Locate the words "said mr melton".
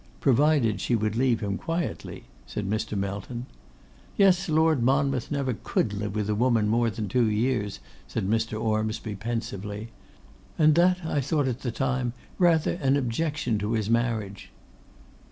2.47-3.45